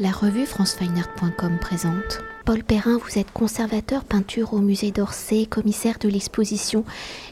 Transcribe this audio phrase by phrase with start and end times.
[0.00, 2.22] La revue francefineart.com présente.
[2.44, 6.84] Paul Perrin, vous êtes conservateur peinture au musée d'Orsay, commissaire de l'exposition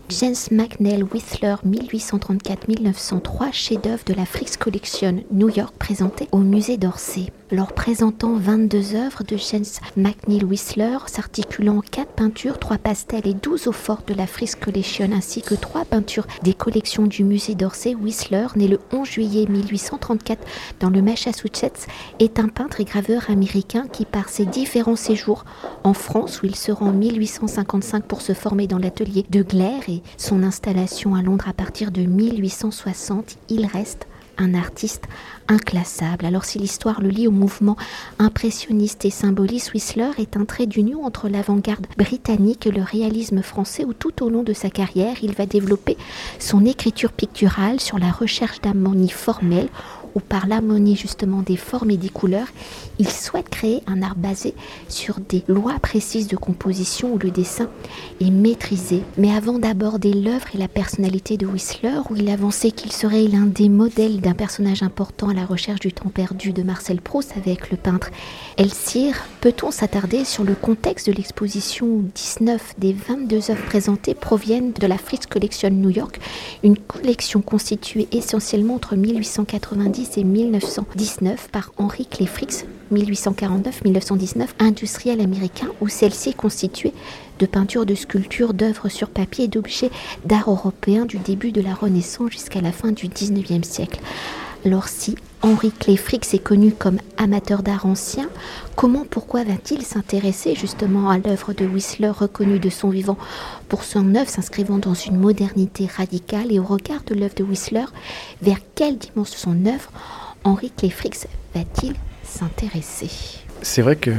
[0.09, 7.31] James McNeill Whistler 1834-1903, chef-d'œuvre de la Frix Collection New York, présenté au musée d'Orsay.
[7.53, 9.65] Leur présentant 22 œuvres de James
[9.97, 14.57] McNeill Whistler, s'articulant en 4 peintures, 3 pastels et 12 eaux fortes de la Frix
[14.61, 19.47] Collection, ainsi que 3 peintures des collections du musée d'Orsay, Whistler, né le 11 juillet
[19.49, 20.45] 1834
[20.81, 21.87] dans le Massachusetts,
[22.19, 25.45] est un peintre et graveur américain qui, par ses différents séjours
[25.85, 29.89] en France, où il se rend en 1855 pour se former dans l'atelier de Glaire
[29.89, 35.05] et son installation à Londres à partir de 1860, il reste un artiste
[35.49, 36.27] inclassable.
[36.27, 37.77] Alors si l'histoire le lie au mouvement
[38.19, 43.85] impressionniste et symboliste, Whistler est un trait d'union entre l'avant-garde britannique et le réalisme français
[43.85, 45.97] où tout au long de sa carrière, il va développer
[46.39, 49.69] son écriture picturale sur la recherche d'harmonie formelle
[50.15, 52.49] ou par l'harmonie justement des formes et des couleurs,
[52.99, 54.55] il souhaite créer un art basé
[54.89, 57.69] sur des lois précises de composition où le dessin
[58.21, 59.03] est maîtrisé.
[59.19, 63.47] Mais avant d'aborder l'œuvre et la personnalité de Whistler, où il avançait qu'il serait l'un
[63.47, 67.71] des modèles d'un personnage important à la recherche du temps perdu de Marcel Proust avec
[67.71, 68.11] le peintre
[68.57, 74.73] Elsir, peut-on s'attarder sur le contexte de l'exposition où 19 des 22 œuvres présentées proviennent
[74.73, 76.21] de la Fritz Collection New York,
[76.63, 85.89] une collection constituée essentiellement entre 1890 et 1919 par Henri Clefrix, 1849-1919, industriel américain, où
[85.89, 86.93] celle-ci est constituée
[87.39, 89.91] de peintures, de sculptures, d'œuvres sur papier et d'objets
[90.25, 94.01] d'art européen du début de la Renaissance jusqu'à la fin du XIXe siècle.
[94.65, 98.29] Alors si Henri Clefrix est connu comme amateur d'art ancien,
[98.75, 103.17] comment, pourquoi va-t-il s'intéresser justement à l'œuvre de Whistler reconnue de son vivant
[103.69, 107.85] pour son œuvre s'inscrivant dans une modernité radicale et au regard de l'œuvre de Whistler,
[108.43, 109.93] vers quelle dimension son œuvre
[110.43, 111.95] Henri Clefrix va-t-il
[112.27, 114.13] s'intéresser c'est vrai que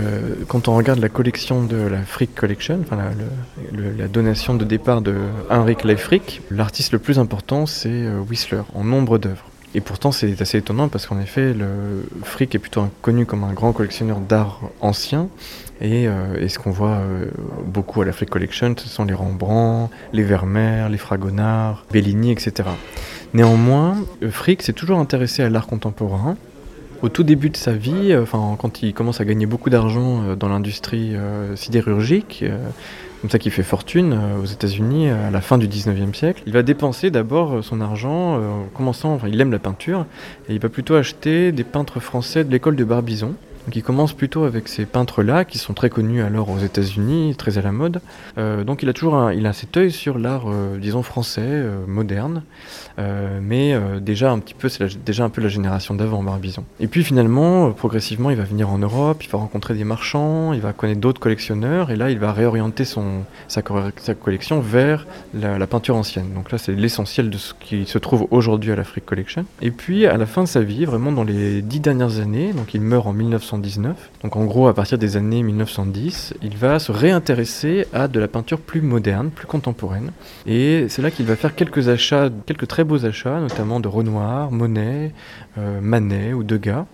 [0.47, 2.97] quand on regarde la collection de la Frick Collection, enfin
[3.71, 5.15] la, donation de départ de
[5.49, 9.45] Henri Clefrix, l'artiste le plus important c'est euh, Whistler en nombre d'œuvres.
[9.75, 11.53] Et pourtant, c'est assez étonnant parce qu'en effet,
[12.23, 15.27] Frick est plutôt connu comme un grand collectionneur d'art ancien.
[15.81, 17.25] Et, euh, ce qu'on voit euh,
[17.65, 22.69] beaucoup à la Frick Collection, ce sont les Rembrandt, les Vermeer, les Fragonard, Bellini, etc.
[23.33, 23.97] Néanmoins,
[24.31, 26.37] Frick s'est toujours intéressé à l'art contemporain.
[27.01, 30.49] Au tout début de sa vie, euh, quand il commence à gagner beaucoup d'argent dans
[30.49, 31.15] l'industrie
[31.55, 32.43] sidérurgique,
[33.21, 36.43] comme ça qu'il fait fortune euh, aux États-Unis à la fin du 19e siècle.
[36.45, 40.05] Il va dépenser d'abord euh, son argent, euh, en commençant, il aime la peinture,
[40.49, 43.33] et il va plutôt acheter des peintres français de l'école de Barbizon.
[43.67, 47.57] Donc il commence plutôt avec ces peintres-là, qui sont très connus alors aux États-Unis, très
[47.57, 48.01] à la mode.
[48.37, 50.45] donc il a toujours un, il a cet œil sur l'art,
[50.79, 52.43] disons, français, moderne.
[52.99, 56.63] Euh, mais euh, déjà un petit peu, c'est déjà un peu la génération d'avant Barbizon.
[56.79, 60.53] Et puis finalement, euh, progressivement, il va venir en Europe, il va rencontrer des marchands,
[60.53, 65.67] il va connaître d'autres collectionneurs, et là, il va réorienter son, sa, collection vers la,
[65.67, 66.33] peinture ancienne.
[66.33, 69.45] Donc là, c'est l'essentiel de ce qui se trouve aujourd'hui à l'Afrique Collection.
[69.61, 72.73] Et puis, à la fin de sa vie, vraiment dans les dix dernières années, donc
[72.73, 73.13] il meurt en
[73.57, 78.19] 1919, donc en gros, à partir des années 1910, il va se réintéresser à de
[78.19, 80.11] la peinture plus moderne, plus contemporaine.
[80.45, 84.51] Et c'est là qu'il va faire quelques achats, quelques très beaux achats, notamment de Renoir,
[84.51, 85.13] Monet,
[85.57, 86.85] euh, Manet ou Degas.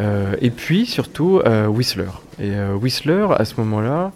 [0.00, 2.10] Euh, et puis surtout euh, Whistler.
[2.40, 2.50] Et
[2.80, 4.10] Whistler, à ce moment-là,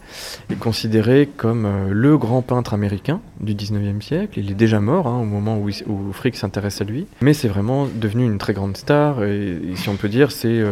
[0.51, 4.41] est considéré comme le grand peintre américain du 19e siècle.
[4.41, 7.07] Il est déjà mort hein, au moment où, où Frick s'intéresse à lui.
[7.21, 9.23] Mais c'est vraiment devenu une très grande star.
[9.23, 10.65] Et, si on peut dire, c'est,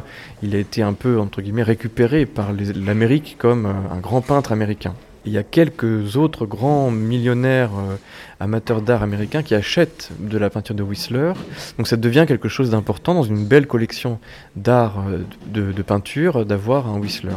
[0.43, 4.94] il a été un peu, entre guillemets, récupéré par l'Amérique comme un grand peintre américain.
[5.26, 7.97] Il y a quelques autres grands millionnaires euh,
[8.38, 11.32] amateurs d'art américains qui achètent de la peinture de Whistler.
[11.78, 14.20] Donc ça devient quelque chose d'important dans une belle collection
[14.54, 17.34] d'art euh, de, peinture d'avoir un Whistler.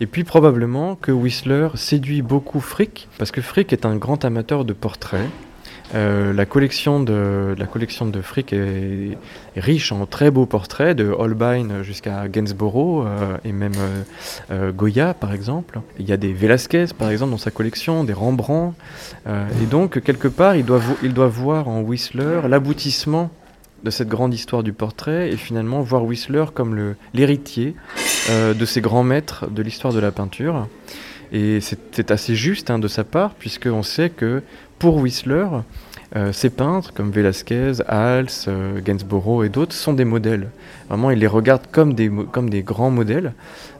[0.00, 4.64] Et puis probablement que Whistler séduit beaucoup Frick, parce que Frick est un grand amateur
[4.64, 5.28] de portraits.
[5.94, 9.18] Euh, la, collection de, la collection de Frick est,
[9.56, 13.72] riche en très beaux portraits, de Holbein jusqu'à Gainsborough euh, et même
[14.50, 15.80] euh, Goya par exemple.
[15.98, 18.74] Il y a des Velasquez par exemple dans sa collection, des Rembrandt.
[19.26, 23.30] et donc quelque part il doit, il doit voir en Whistler l'aboutissement
[23.84, 27.74] de cette grande histoire du portrait et finalement voir Whistler comme l'héritier
[28.30, 30.68] de ces grands maîtres de l'histoire de la peinture.
[31.32, 34.42] Et c'est assez juste hein, de sa part, puisqu'on sait que
[34.82, 35.46] pour Whistler,
[36.16, 40.48] euh, ces peintres comme Velasquez, Hals, euh, Gainsborough et d'autres sont des modèles.
[40.88, 42.10] Vraiment, il les regarde comme des,
[42.64, 43.32] grands modèles.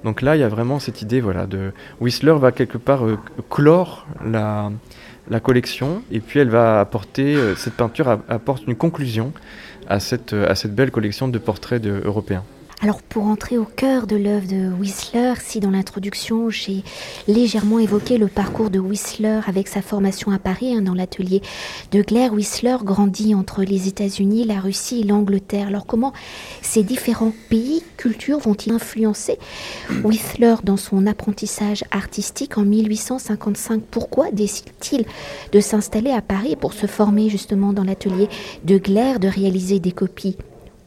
[0.04, 3.18] Donc là, il y a vraiment cette idée voilà, de Whistler va quelque part euh,
[3.50, 4.70] clore la,
[5.28, 9.32] la collection et puis elle va apporter, cette peinture apporte une conclusion
[9.88, 12.44] à cette, à cette belle collection de portraits de, européens.
[12.84, 16.82] Alors pour entrer au cœur de l'œuvre de Whistler, si dans l'introduction j'ai
[17.28, 21.42] légèrement évoqué le parcours de Whistler avec sa formation à Paris hein, dans l'atelier
[21.92, 25.68] de Claire, Whistler grandit entre les États-Unis, la Russie et l'Angleterre.
[25.68, 26.12] Alors comment
[26.60, 29.38] ces différents pays, cultures vont-ils influencer
[30.02, 35.04] Whistler dans son apprentissage artistique en 1855 Pourquoi décide-t-il
[35.52, 38.28] de s'installer à Paris pour se former justement dans l'atelier
[38.64, 40.36] de Glaire, de réaliser des copies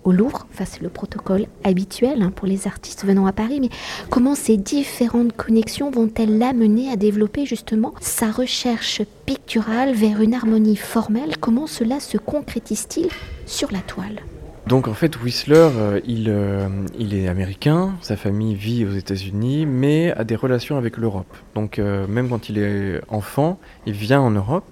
[0.05, 3.69] au Louvre, enfin c'est le protocole habituel hein, pour les artistes venant à Paris, mais
[4.09, 10.77] comment ces différentes connexions vont-elles l'amener à développer justement sa recherche picturale vers une harmonie
[10.77, 11.35] formelle?
[11.39, 13.09] Comment cela se concrétise-t-il
[13.45, 14.21] sur la toile?
[14.67, 16.67] Donc en fait, Whistler, euh, il, euh,
[16.97, 21.37] il, est américain, sa famille vit aux États-Unis, mais a des relations avec l'Europe.
[21.53, 24.65] Donc euh, même quand il est enfant, il vient en Europe.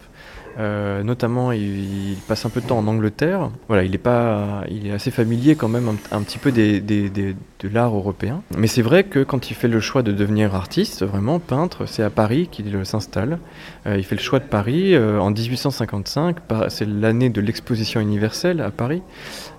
[0.59, 3.49] Euh, notamment, il, passe un peu de temps en Angleterre.
[3.67, 7.09] Voilà, il est pas, il est assez familier quand même un, petit peu des, des,
[7.09, 8.41] de l'art européen.
[8.57, 12.03] Mais c'est vrai que quand il fait le choix de devenir artiste, vraiment peintre, c'est
[12.03, 13.39] à Paris qu'il s'installe.
[13.87, 16.37] Euh, il fait le choix de Paris euh, en 1855.
[16.69, 19.01] C'est l'année de l'exposition universelle à Paris.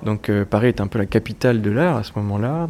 [0.05, 2.69] Donc Paris est un peu la capitale de l'art à ce moment-là.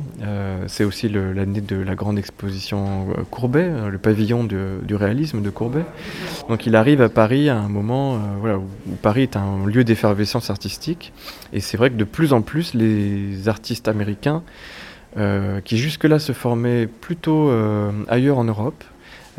[0.68, 5.84] c'est aussi l'année de la grande exposition Courbet, le pavillon du réalisme de Courbet.
[6.48, 8.58] Donc il arrive à Paris à un moment euh,
[9.02, 11.12] Paris est un lieu d'effervescence artistique.
[11.52, 14.42] Et c'est vrai que de plus en plus, les artistes américains,
[15.16, 18.82] euh, qui jusque-là se formaient plutôt euh, ailleurs en Europe,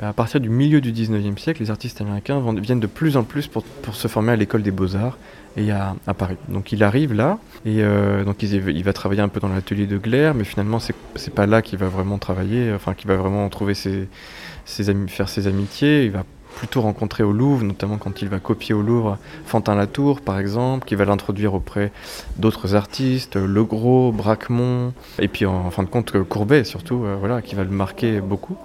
[0.02, 3.48] à partir du milieu du 19e siècle, les artistes américains viennent de plus en plus
[3.48, 3.64] pour,
[3.94, 5.18] se former à l'école des beaux-arts
[5.56, 6.36] et à, Paris.
[6.50, 7.82] Donc il arrive là, et
[8.26, 11.62] donc il, va travailler un peu dans l'atelier de Glaire, mais finalement c'est pas là
[11.62, 14.10] qu'il va vraiment travailler, enfin qu'il va vraiment trouver ses,
[14.66, 16.04] ses amis, faire ses amitiés.
[16.04, 20.22] Il va plutôt rencontré au Louvre, notamment quand il va copier au Louvre Fantin Latour,
[20.22, 21.92] par exemple, qui va l'introduire auprès
[22.38, 27.42] d'autres artistes, Le Gros, Braquemont, et puis en, fin de compte Courbet surtout, euh, voilà,
[27.42, 28.58] qui va le marquer beaucoup.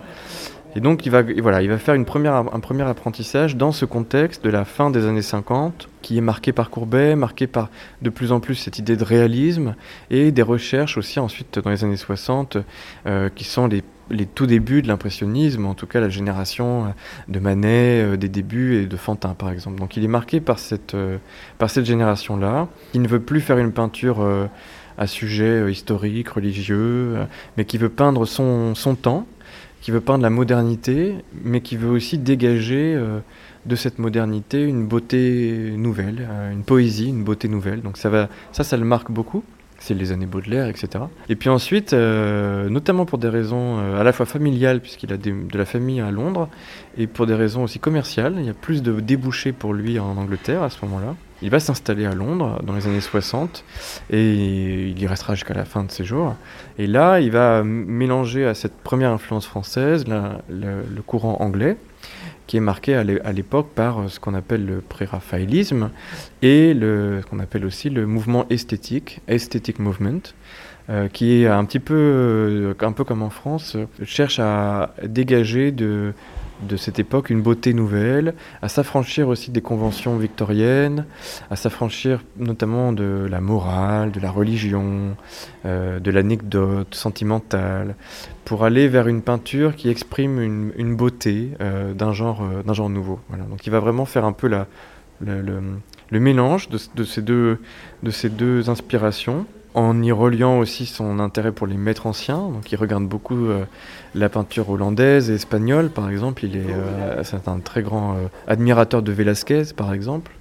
[0.76, 3.84] Et donc il va, voilà, il va faire une première, un premier apprentissage dans ce
[3.84, 7.70] contexte de la fin des années 50, qui est marqué par Courbet, marqué par
[8.02, 9.74] de plus en plus cette idée de réalisme,
[10.10, 12.58] et des recherches aussi ensuite dans les années 60,
[13.06, 16.88] euh, qui sont les les tout débuts de l'impressionnisme, en tout cas la génération euh,
[17.28, 19.78] de Manet, euh, des débuts et de Fantin par exemple.
[19.78, 21.18] Donc il est marqué par cette, euh,
[21.68, 24.26] cette génération-là, qui ne veut plus faire une peinture
[24.98, 27.16] à sujet historique, religieux,
[27.56, 29.26] mais qui veut peindre son, son, temps,
[29.80, 31.14] qui veut peindre la modernité,
[31.44, 33.00] mais qui veut aussi dégager
[33.66, 37.82] de cette modernité une beauté nouvelle, une poésie, une beauté nouvelle.
[37.82, 39.44] Donc ça, ça, ça le marque beaucoup
[39.80, 41.04] c'est les années Baudelaire, etc.
[41.28, 45.16] Et puis ensuite, euh, notamment pour des raisons euh, à la fois familiales, puisqu'il a
[45.16, 46.48] de la famille à Londres,
[46.96, 50.16] et pour des raisons aussi commerciales, il y a plus de débouchés pour lui en
[50.16, 51.16] Angleterre à ce moment-là.
[51.42, 53.64] Il va s'installer à Londres dans les années 60
[54.10, 56.36] et il y restera jusqu'à la fin de ses jours.
[56.76, 61.78] Et là, il va mélanger à cette première influence française le courant anglais
[62.50, 65.90] qui est marqué à l'époque par euh, ce qu'on appelle le pré-raphaélisme
[66.42, 70.32] et le, ce qu'on appelle aussi le mouvement esthétique, aesthetic movement,
[70.88, 75.70] euh, qui est un petit peu, euh, un peu comme en France, cherche à dégager
[75.70, 76.12] de,
[76.62, 81.06] de cette époque une beauté nouvelle, à s'affranchir aussi des conventions victoriennes,
[81.50, 85.16] à s'affranchir notamment de la morale, de la religion,
[85.64, 87.94] euh, de l'anecdote sentimentale,
[88.44, 90.40] pour aller vers une peinture qui exprime
[90.76, 93.20] une, beauté euh, d'un genre, euh, d'un genre nouveau.
[93.28, 93.44] Voilà.
[93.44, 94.48] Donc il va vraiment faire un peu
[95.20, 97.58] le, mélange de, ces deux,
[98.02, 102.38] de ces deux inspirations en y reliant aussi son intérêt pour les maîtres anciens.
[102.38, 103.64] Donc il regarde beaucoup euh,
[104.14, 106.44] la peinture hollandaise et espagnole, par exemple.
[106.44, 110.32] Il est, euh, c'est un très grand euh, admirateur de Velázquez, par exemple,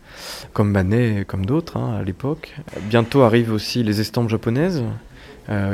[0.53, 2.55] comme Manet et comme d'autres hein, à l'époque.
[2.83, 4.83] Bientôt arrivent aussi les estampes japonaises.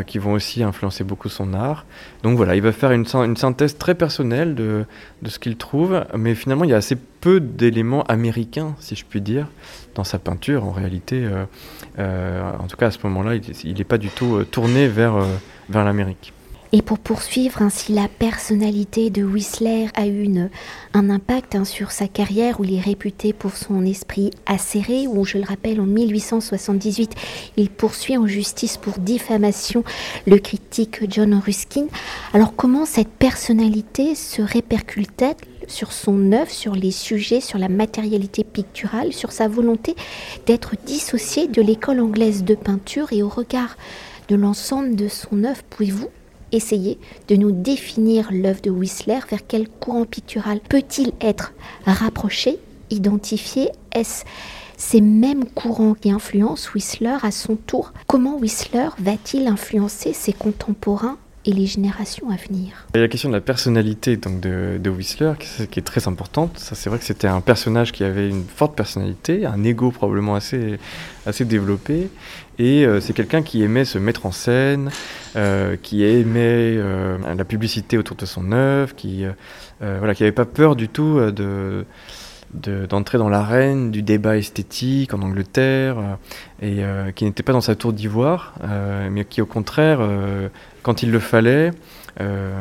[0.08, 1.86] Qui vont aussi influencer beaucoup son art.
[2.24, 4.86] Donc voilà, il va faire une, synthèse très personnelle de,
[5.26, 9.20] ce qu'il trouve, mais finalement il y a assez peu d'éléments américains, si je puis
[9.20, 9.48] dire,
[9.94, 11.28] dans sa peinture en réalité.
[12.00, 15.24] Euh, en tout cas, à ce moment-là, il n'est pas du tout euh, tourné euh,
[15.70, 16.34] vers l'Amérique.
[16.78, 20.50] Et pour poursuivre, ainsi la personnalité de Whistler a eu une,
[20.94, 25.24] un impact hein, sur sa carrière où il est réputé pour son esprit acéré, où
[25.24, 27.16] je le rappelle en 1878,
[27.56, 29.86] il poursuit en justice pour diffamation
[30.28, 31.86] le critique John Ruskin.
[32.34, 35.38] Alors comment cette personnalité se répercute-t-elle
[35.70, 39.96] sur son œuvre, sur les sujets, sur la matérialité picturale, sur sa volonté
[40.46, 43.78] d'être dissocié de l'école anglaise de peinture et au regard
[44.28, 46.10] de l'ensemble de son œuvre, pouvez-vous
[46.52, 51.54] essayer de nous définir l'œuvre de Whistler Vers quel courant pictural peut-il être
[51.86, 52.60] rapproché,
[52.90, 54.24] identifié Est-ce
[54.78, 57.94] ces mêmes courants qui influencent Whistler à son tour?
[58.08, 62.86] Comment Whistler va-t-il influencer ses contemporains et les générations à venir.
[62.94, 66.08] Il y a la question de la personnalité donc, de, de Whistler qui, est très
[66.08, 66.58] importante.
[66.58, 70.80] C'est vrai que c'était un personnage qui avait une forte personnalité, un ego probablement assez,
[71.26, 72.10] assez développé.
[72.58, 74.90] Et euh, c'est quelqu'un qui aimait se mettre en scène,
[75.36, 79.26] euh, qui aimait euh, la publicité autour de son œuvre, qui
[79.80, 81.86] voilà, qui n'avait pas peur du tout de
[82.54, 86.18] d'entrer dans l'arène du débat esthétique en Angleterre
[86.62, 86.82] et
[87.16, 88.56] qui n'était pas dans sa tour d'ivoire,
[89.12, 90.00] mais qui au contraire
[90.86, 91.72] quand il le fallait,
[92.22, 92.54] euh,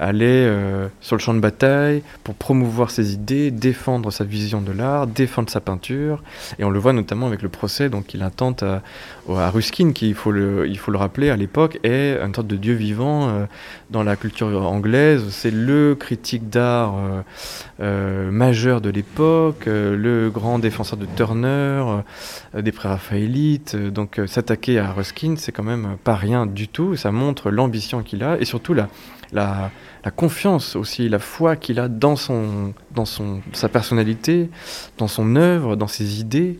[0.00, 5.06] euh, sur le champ de bataille pour promouvoir ses idées, défendre sa vision de l'art,
[5.06, 6.22] défendre sa peinture.
[6.58, 8.82] Et on le voit notamment avec le procès qu'il intente à,
[9.28, 13.28] à, Ruskin, qui, il faut, le, rappeler, à l'époque, est une sorte de dieu vivant
[13.28, 13.46] euh,
[13.90, 15.24] dans la culture anglaise.
[15.30, 16.94] C'est le critique d'art
[17.78, 21.84] majeur de l'époque, le grand défenseur de Turner,
[22.54, 22.72] des
[23.30, 23.76] pré-raphaélites.
[23.76, 26.96] donc s'attaquer à Ruskin, c'est quand même pas rien du tout.
[26.96, 29.70] Ça montre l'ambition qu'il a et surtout la,
[30.16, 34.50] confiance aussi, la foi qu'il a dans, sa personnalité,
[34.98, 36.58] dans son œuvre, dans ses idées.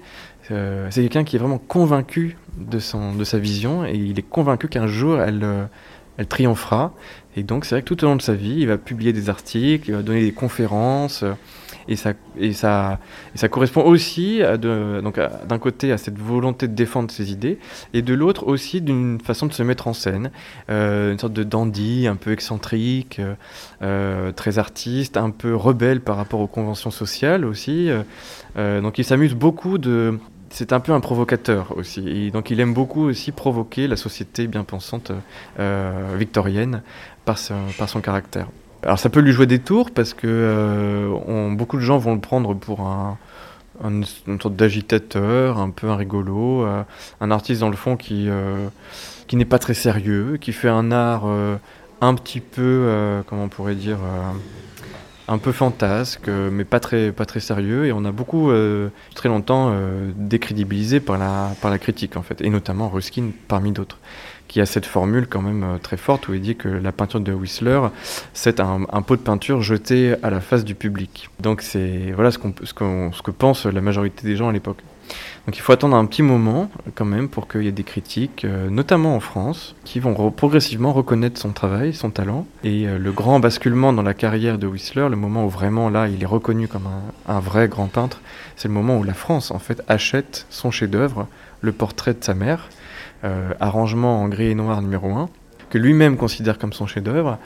[0.51, 4.89] Euh, c'est quelqu'un qui est vraiment convaincu de, sa vision et il est convaincu qu'un
[4.89, 5.67] jour euh,
[6.17, 6.93] elle triomphera.
[7.37, 9.31] Et donc c'est vrai que tout au long de sa vie, il va publier des
[9.31, 11.25] articles, il va donner des conférences.
[11.89, 12.99] Et ça, et ça,
[13.35, 17.59] ça correspond aussi, d'un côté, à cette volonté de défendre ses idées,
[17.95, 20.31] et de l'autre aussi d'une façon de se mettre en scène,
[20.71, 23.35] euh, une sorte de dandy, un peu excentrique, euh,
[23.83, 27.91] euh, très artiste, un peu rebelle par rapport aux conventions sociales aussi.
[28.57, 30.19] donc il s'amuse beaucoup de,
[30.51, 32.07] c'est un peu un provocateur aussi.
[32.09, 35.13] Et donc il aime beaucoup aussi provoquer la société bien pensante
[36.19, 36.83] victorienne
[37.25, 38.49] par son caractère.
[38.83, 42.21] Alors ça peut lui jouer des tours parce que euh, beaucoup de gens vont le
[42.21, 43.19] prendre pour un,
[43.85, 46.83] une sorte d'agitateur, un peu un rigolo, euh,
[47.21, 48.69] un artiste dans le fond qui, euh,
[49.27, 51.25] qui n'est pas très sérieux, qui fait un art
[52.01, 53.99] un petit peu, comment on pourrait dire,
[55.31, 57.87] un peu fantasque, mais pas très, pas très sérieux.
[57.87, 58.51] Et on a beaucoup,
[59.15, 59.73] très longtemps,
[60.17, 63.99] décrédibilisé par la, par la critique en fait, et notamment Ruskin parmi d'autres
[64.51, 67.21] qui a cette formule quand même euh, très forte où il dit que la peinture
[67.21, 67.81] de Whistler,
[68.35, 71.31] c'est un, pot de peinture jeté à la face du public.
[71.39, 74.79] Donc c'est voilà ce, ce, ce que pense la majorité des gens à l'époque.
[75.47, 78.45] Donc il faut attendre un petit moment quand même pour qu'il y ait des critiques,
[78.45, 82.47] euh, notamment en France, qui vont progressivement reconnaître son travail, son talent.
[82.65, 86.09] Et euh, le grand basculement dans la carrière de Whistler, le moment où vraiment là
[86.09, 86.89] il est reconnu comme
[87.27, 88.21] un, vrai grand peintre,
[88.57, 91.27] c'est le moment où la France en fait achète son chef-d'œuvre,
[91.63, 92.69] le portrait de sa mère,
[93.25, 95.29] euh, arrangement en gris et noir numéro 1,
[95.71, 97.39] que lui-même considère comme son chef-d'œuvre.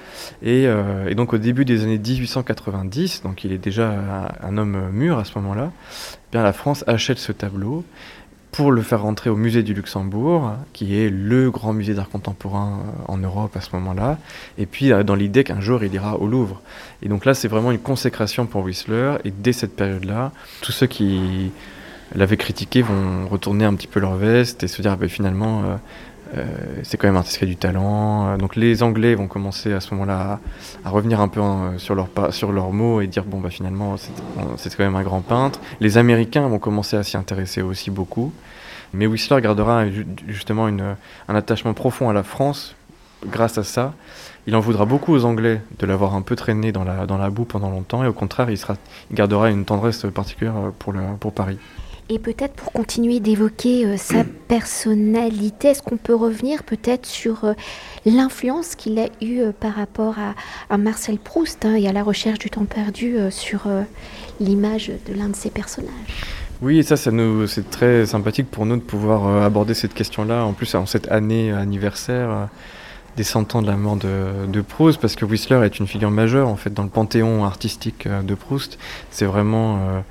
[0.45, 3.93] Euh, et, donc au début des années 1890, donc il est déjà
[4.43, 7.85] un, homme mûr à ce moment-là, eh bien la France achète ce tableau
[8.51, 12.79] pour le faire rentrer au musée du Luxembourg, qui est le grand musée d'art contemporain
[12.79, 14.19] euh, en Europe à ce moment-là,
[14.59, 16.63] et puis dans l'idée qu'un jour il ira au Louvre.
[17.03, 20.87] Et donc là c'est vraiment une consécration pour Whistler, et dès cette période-là, tous ceux
[20.87, 21.53] qui
[22.15, 25.77] l'avaient critiqué vont retourner un petit peu leur veste et se dire bah, finalement euh,
[26.37, 26.45] euh,
[26.83, 28.27] c'est quand même un artiste qui a du talent.
[28.27, 30.41] Euh, donc les Anglais vont commencer à ce moment-là
[30.85, 31.41] à, revenir un peu
[31.79, 33.97] sur leurs sur leurs mots et dire bon bah finalement
[34.57, 35.61] c'est quand même un grand peintre.
[35.81, 38.33] Les Américains vont commencer à s'y intéresser aussi beaucoup.
[38.93, 39.85] Mais Whistler gardera
[40.29, 40.95] justement une,
[41.29, 42.77] un attachement profond à la France
[43.27, 43.93] grâce à ça.
[44.47, 47.31] Il en voudra beaucoup aux Anglais de l'avoir un peu traîné dans la, dans la
[47.31, 48.77] boue pendant longtemps et au contraire il, sera,
[49.11, 51.59] il gardera une tendresse particulière pour, le, pour Paris.
[52.11, 57.55] Et peut-être pour continuer d'évoquer euh, sa personnalité, est-ce qu'on peut revenir peut-être sur euh,
[58.05, 60.17] l'influence qu'il a eue euh, par rapport
[60.69, 63.69] à, Marcel Proust hein, et à la recherche du temps perdu sur
[64.41, 65.91] l'image de l'un de ses personnages?
[66.61, 70.45] Oui, et ça, ça nous, c'est très sympathique pour nous de pouvoir aborder cette question-là,
[70.45, 72.49] en plus en cette année anniversaire
[73.17, 76.11] des cent ans de la mort de, de, Proust, parce que Whistler est une figure
[76.11, 78.79] majeure en fait dans le panthéon artistique de Proust.
[79.11, 80.03] C'est vraiment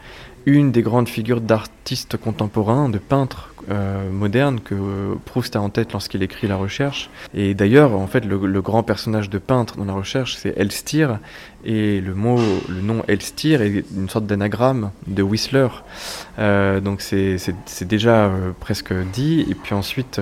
[0.45, 5.93] une des grandes figures d'artistes contemporains, de peintres euh, modernes que Proust a en tête
[5.93, 7.09] lorsqu'il écrit La Recherche.
[7.33, 11.19] Et d'ailleurs, en fait, le, grand personnage de peintre dans La Recherche, c'est Elstir,
[11.63, 15.67] et le mot, le nom Elstir est une sorte d'anagramme de Whistler.
[16.39, 17.37] Euh, donc c'est
[17.87, 19.45] déjà euh, presque dit.
[19.49, 20.19] Et puis ensuite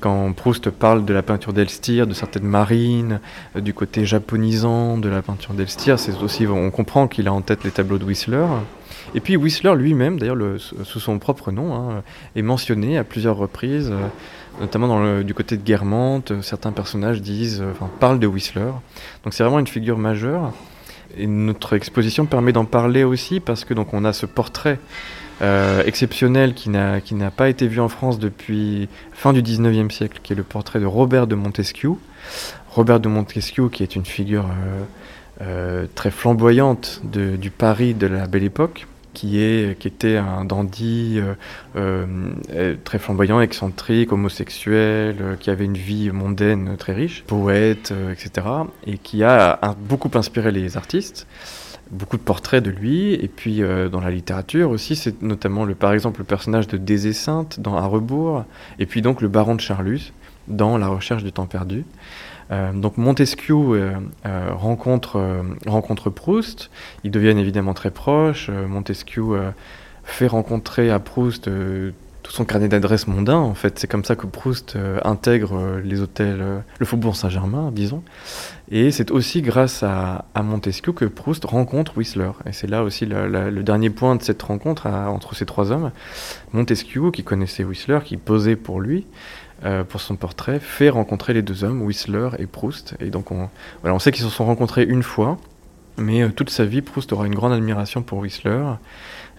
[0.00, 3.20] quand Proust parle de la peinture d'Elstir, de certaines marines,
[3.56, 5.96] du côté japonisant de la peinture d'Elstir,
[6.50, 8.46] on comprend qu'il a en tête les tableaux de Whistler.
[9.14, 12.02] Et puis Whistler lui-même, d'ailleurs sous son propre nom, hein,
[12.36, 14.06] est mentionné à plusieurs reprises, euh,
[14.60, 16.32] notamment du côté de Guermantes.
[16.42, 18.70] Certains personnages disent, euh, parlent de Whistler.
[19.24, 20.52] Donc c'est vraiment une figure majeure.
[21.16, 24.78] Et notre exposition permet d'en parler aussi parce que donc on a ce portrait
[25.86, 30.36] exceptionnel qui n'a pas été vu en France depuis fin du 19e siècle, qui est
[30.36, 31.92] le portrait de Robert de Montesquieu.
[32.70, 34.46] Robert de Montesquieu, qui est une figure
[35.94, 38.86] très flamboyante du Paris de la Belle Époque,
[39.18, 41.34] qui, est, qui était un dandy euh,
[41.74, 48.46] euh, très flamboyant, excentrique, homosexuel, euh, qui avait une vie mondaine très riche, poète, etc.
[48.86, 51.26] Et qui a, beaucoup inspiré les artistes
[51.90, 55.94] beaucoup de portraits de lui, et puis dans la littérature aussi, c'est notamment le, par
[55.94, 58.44] exemple le personnage de Désé Sainte dans À rebours,
[58.78, 60.12] et puis donc le baron de Charlus
[60.48, 61.86] dans La recherche du temps perdu.
[62.50, 63.92] Euh, donc Montesquieu euh,
[64.26, 65.20] euh, rencontre,
[65.66, 66.70] rencontre Proust,
[67.04, 69.52] ils deviennent évidemment très proches, Montesquieu
[70.04, 71.50] fait rencontrer à Proust
[72.22, 73.78] tout son carnet d'adresses mondain, en fait.
[73.78, 78.02] C'est comme ça que Proust intègre les hôtels, le Faubourg Saint-Germain, disons.
[78.70, 82.30] Et c'est aussi grâce à, Montesquieu que Proust rencontre Whistler.
[82.46, 85.90] Et c'est là aussi le dernier point de cette rencontre entre ces trois hommes.
[86.52, 89.06] Montesquieu, qui connaissait Whistler, qui posait pour lui,
[89.64, 92.94] euh, pour son portrait, fait rencontrer les deux hommes, Whistler et Proust.
[93.00, 93.48] Et donc on,
[93.80, 95.36] voilà, on sait qu'ils se sont rencontrés une fois,
[95.96, 98.62] mais euh, toute sa vie, Proust aura une grande admiration pour Whistler.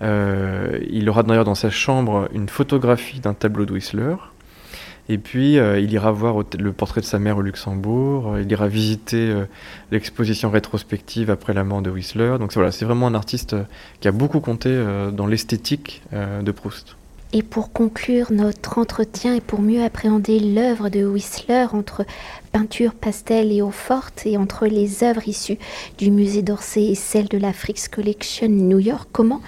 [0.01, 4.15] Euh, il aura d'ailleurs dans sa chambre une photographie d'un tableau de Whistler.
[5.07, 8.37] Et puis, il ira voir le portrait de sa mère au Luxembourg.
[8.39, 9.33] il ira visiter
[9.89, 12.35] l'exposition rétrospective après la mort de Whistler.
[12.37, 13.55] Donc voilà, c'est vraiment un artiste
[14.01, 14.69] qui a beaucoup compté
[15.11, 16.98] dans l'esthétique de Proust.
[17.31, 22.03] Et pour conclure notre entretien et pour mieux appréhender l'œuvre de Whistler entre
[22.51, 25.59] peinture, pastel et eau forte et entre les œuvres issues
[25.99, 29.41] du musée d'Orsay et celles de la Frix Collection New York, comment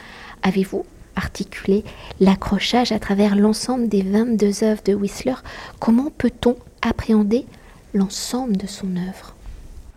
[0.44, 0.86] avez-vous
[1.16, 1.84] articulé
[2.20, 5.36] l'accrochage à travers l'ensemble des 22 œuvres de Whistler?
[5.80, 7.48] Comment peut-on appréhender
[7.96, 9.36] l'ensemble de son œuvre?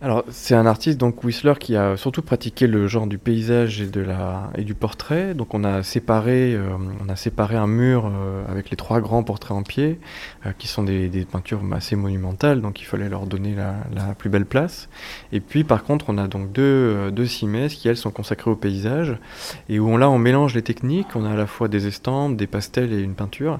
[0.01, 3.85] Alors, c'est un artiste, donc Whistler, qui a surtout pratiqué le genre du paysage et,
[3.85, 5.33] de la, et du portrait.
[5.33, 6.67] Donc, on a séparé, euh,
[7.01, 9.97] on a séparé un mur euh, avec les trois grands portraits en pied,
[10.45, 14.45] euh, qui sont des, peintures assez monumentales, donc il fallait leur donner la, plus belle
[14.45, 14.89] place.
[15.31, 19.17] Et puis, par contre, on a donc deux, deux qui, elles, sont consacrées au paysage,
[19.69, 21.15] et où on, là, on mélange les techniques.
[21.15, 23.59] On a à la fois des estampes, des pastels et une peinture.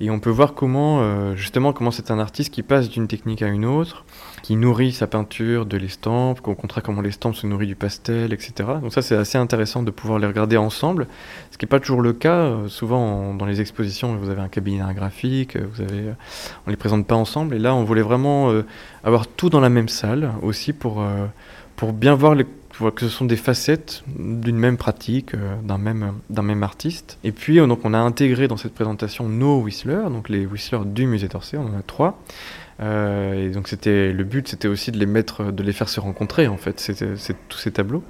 [0.00, 3.48] Et on peut voir comment, justement, comment c'est un artiste qui passe d'une technique à
[3.48, 4.04] une autre,
[4.44, 8.52] qui nourrit sa peinture de l'estampe, au contraire comment l'estampe se nourrit du pastel, etc.
[8.82, 11.06] Donc ça c'est assez intéressant de pouvoir les regarder ensemble,
[11.50, 12.40] ce qui n'est pas toujours le cas.
[12.40, 16.12] Euh, souvent dans les expositions vous avez un cabinet graphique, vous avez, euh,
[16.66, 18.66] on les présente pas ensemble, et là on voulait vraiment euh,
[19.02, 21.02] avoir tout dans la même salle aussi pour,
[21.76, 26.62] pour bien voir que ce sont des facettes d'une même pratique, d'un même, d'un même
[26.62, 27.18] artiste.
[27.24, 31.06] Et puis, donc, on a intégré dans cette présentation nos Whistler, donc les Whistler du
[31.06, 32.18] musée d'Orsay, on en a trois.
[32.80, 36.00] Euh, et donc c'était le but, c'était aussi de les mettre, de les faire se
[36.00, 38.02] rencontrer en fait, c'est tous ces tableaux.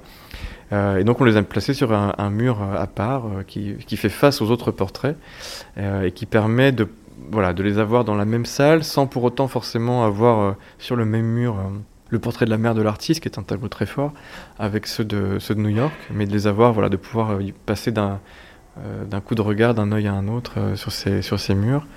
[0.73, 3.97] Euh, et donc on les a placés sur un, mur à part euh, qui, qui,
[3.97, 5.15] fait face aux autres portraits
[5.77, 6.87] et qui permet de
[7.31, 11.05] voilà de les avoir dans la même salle sans pour autant forcément avoir sur le
[11.05, 11.57] même mur
[12.09, 14.13] le portrait de la mère de l'artiste qui est un tableau très fort
[14.59, 17.51] avec ceux de ceux de New York, mais de les avoir voilà de pouvoir y
[17.51, 18.17] passer d'un euh,
[19.09, 21.87] d'un coup de regard, d'un œil à un autre euh, sur, ces, sur ces murs.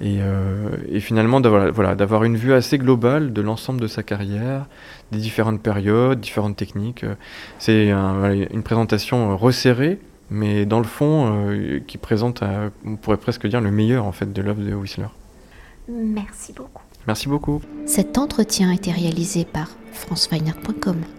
[0.00, 4.02] Et, euh, et finalement, d'avoir voilà, d'avoir une vue assez globale de l'ensemble de sa
[4.02, 4.66] carrière,
[5.10, 7.04] des différentes périodes, différentes techniques.
[7.58, 9.98] C'est une présentation resserrée,
[10.30, 11.48] mais dans le fond,
[11.86, 12.42] qui présente,
[12.84, 15.08] on pourrait presque dire, le meilleur en fait de l'œuvre de Whistler.
[15.88, 16.82] Merci beaucoup.
[17.06, 17.62] Merci beaucoup.
[17.86, 21.18] Cet entretien a été réalisé par franceweiner.com.